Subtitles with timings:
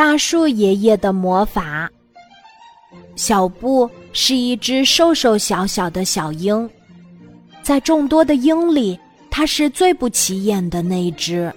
[0.00, 1.86] 大树爷爷的魔法。
[3.16, 6.66] 小布是一只瘦瘦小小的小鹰，
[7.62, 8.98] 在众多的鹰里，
[9.30, 11.52] 它是最不起眼的那只。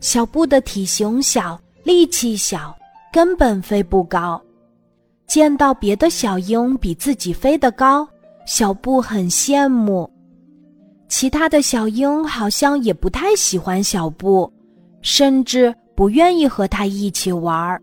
[0.00, 2.74] 小布的体型小，力气小，
[3.12, 4.40] 根本飞不高。
[5.26, 8.08] 见到别的小鹰比自己飞得高，
[8.46, 10.10] 小布很羡慕。
[11.08, 14.50] 其他的小鹰好像也不太喜欢小布，
[15.02, 17.82] 甚至不愿意和他一起玩儿。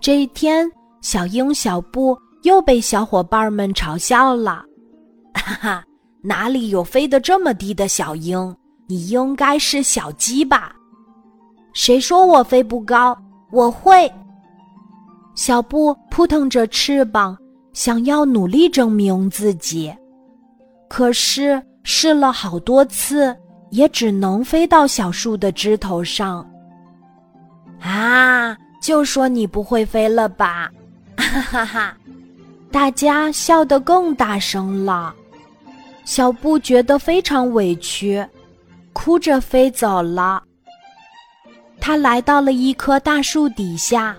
[0.00, 0.68] 这一天，
[1.00, 4.64] 小鹰小布又被小伙伴们嘲笑了。
[5.34, 5.84] 哈哈，
[6.24, 8.52] 哪里有飞得这么低的小鹰？
[8.88, 10.74] 你应该是小鸡吧？
[11.72, 13.16] 谁说我飞不高？
[13.52, 14.12] 我会。
[15.36, 17.38] 小布扑腾着翅膀，
[17.72, 19.94] 想要努力证明自己，
[20.88, 23.32] 可是试了好多次，
[23.76, 26.48] 也只能飞到小树的枝头上。
[27.80, 28.56] 啊！
[28.80, 30.70] 就说你不会飞了吧？
[31.16, 31.96] 哈哈哈！
[32.70, 35.14] 大家笑得更大声了。
[36.04, 38.24] 小布觉得非常委屈，
[38.92, 40.42] 哭着飞走了。
[41.78, 44.16] 他来到了一棵大树底下，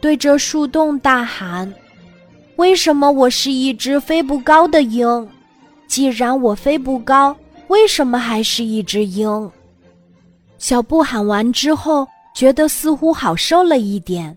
[0.00, 1.72] 对着树洞大喊
[2.56, 5.28] ：“为什么我是一只飞不高的鹰？
[5.86, 7.36] 既然我飞不高，
[7.74, 9.50] 为什么还是一只鹰？”
[10.58, 12.06] 小布喊完之后。
[12.34, 14.36] 觉得似乎好受了一点。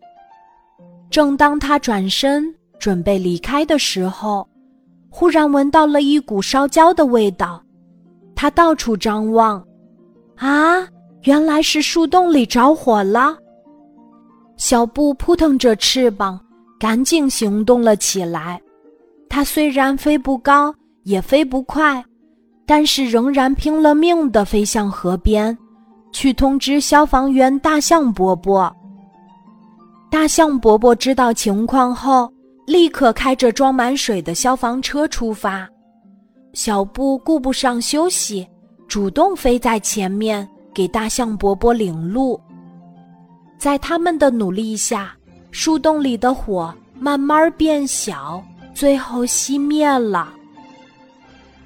[1.10, 2.46] 正当他转身
[2.78, 4.48] 准备离开的时候，
[5.10, 7.60] 忽然闻到了一股烧焦的味道。
[8.36, 9.66] 他到处张望，
[10.36, 10.88] 啊，
[11.24, 13.36] 原来是树洞里着火了。
[14.58, 16.40] 小布扑腾着翅膀，
[16.80, 18.62] 赶紧行动了起来。
[19.28, 20.72] 它虽然飞不高，
[21.02, 22.06] 也飞不快，
[22.68, 25.58] 但是仍然拼了命的飞向河边。
[26.14, 28.76] 去通知消防员大象伯伯。
[30.10, 32.32] 大象伯伯知道情况后，
[32.66, 35.68] 立刻开着装满水的消防车出发。
[36.54, 38.48] 小布顾不上休息，
[38.88, 42.40] 主动飞在前面，给大象伯伯领路。
[43.60, 45.14] 在他们的努力下，
[45.52, 48.42] 树洞里的火慢慢变小，
[48.74, 50.34] 最后熄灭了。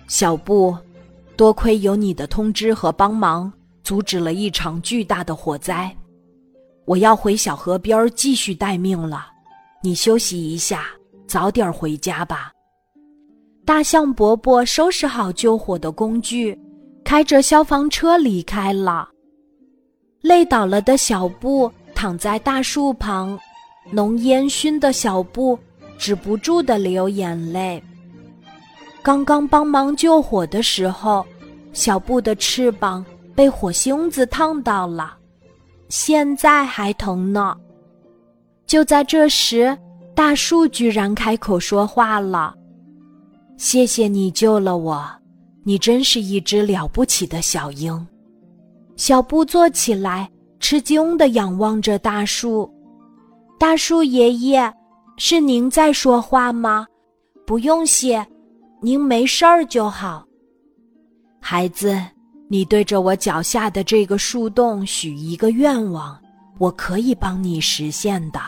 [0.07, 0.75] 小布，
[1.41, 3.51] 多亏有你的通知和帮忙。
[3.81, 5.91] 阻止了一场巨大的火灾，
[6.85, 9.25] 我要回小河边继续待命了。
[9.81, 10.85] 你休息一下，
[11.25, 12.51] 早点回家吧。
[13.65, 16.55] 大象伯伯收拾好救火的工具，
[17.03, 19.09] 开着消防车离开了。
[20.21, 23.35] 累倒了的小布躺在大树旁，
[23.89, 25.57] 浓烟熏的小布
[25.97, 27.83] 止不住的流眼泪。
[29.01, 31.25] 刚刚帮忙救火的时候，
[31.73, 33.05] 小布的翅膀。
[33.33, 35.15] 被火星子烫到了，
[35.87, 37.55] 现在还疼呢。
[38.67, 39.75] 就在这时，
[40.13, 42.53] 大树居然开口说话了
[43.57, 45.09] ：“谢谢你救了我，
[45.63, 48.05] 你真是一只了不起的小鹰。”
[48.97, 50.29] 小布坐起来，
[50.59, 52.71] 吃惊的仰望着大树。
[53.57, 54.71] 大树爷爷，
[55.17, 56.85] 是您在说话吗？
[57.47, 58.23] 不用谢，
[58.81, 60.25] 您没事儿就好。
[61.39, 61.97] 孩子。
[62.53, 66.19] 你对着我脚下的这个树洞许一个愿望，
[66.57, 68.41] 我可以帮你实现的。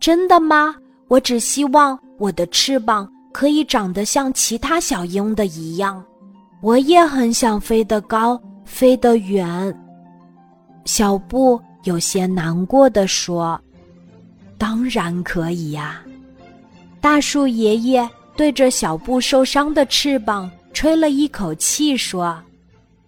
[0.00, 0.74] 真的吗？
[1.08, 6.02] 我只希望我的翅膀可以长得像其他小鹰的一样。
[6.62, 9.78] 我也很想飞得高，飞得远。
[10.86, 13.60] 小布有些难过的说
[14.56, 16.02] ：“当然可以呀。”
[16.98, 20.50] 大树爷爷对着小布受伤的翅膀。
[20.72, 22.40] 吹了一口气，说：“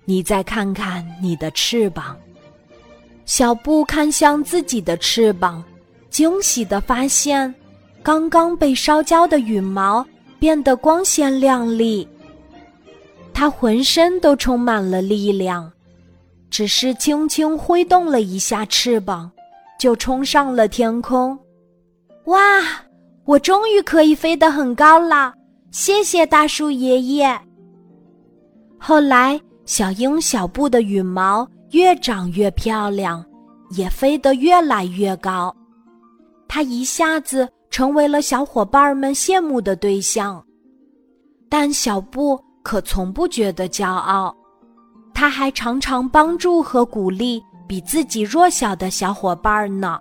[0.04, 2.16] 你再看看你的翅膀。”
[3.26, 5.62] 小布看向自己的翅膀，
[6.08, 7.54] 惊喜的发现，
[8.02, 10.04] 刚刚被烧焦的羽毛
[10.40, 12.08] 变得光鲜亮丽。
[13.32, 15.70] 他浑身都充满了力量，
[16.50, 19.30] 只是轻轻挥动了一下翅膀，
[19.78, 21.38] 就冲上了天空。
[22.24, 22.38] 哇！
[23.24, 25.32] 我终于可以飞得很高了！
[25.70, 27.40] 谢谢大树爷爷。
[28.78, 33.24] 后来，小鹰小布的羽毛越长越漂亮，
[33.70, 35.54] 也飞得越来越高。
[36.48, 40.42] 它一下子成为了小伙伴们羡慕的对象。
[41.48, 44.34] 但小布可从不觉得骄傲，
[45.14, 50.00] 他还常常帮助和鼓励比自己弱小的小伙伴呢。